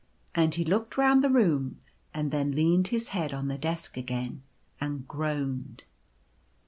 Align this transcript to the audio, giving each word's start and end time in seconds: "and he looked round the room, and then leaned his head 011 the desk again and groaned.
"and 0.33 0.55
he 0.55 0.65
looked 0.65 0.97
round 0.97 1.23
the 1.23 1.29
room, 1.29 1.79
and 2.11 2.31
then 2.31 2.53
leaned 2.53 2.87
his 2.87 3.09
head 3.09 3.25
011 3.29 3.47
the 3.49 3.57
desk 3.59 3.97
again 3.97 4.41
and 4.79 5.07
groaned. 5.07 5.83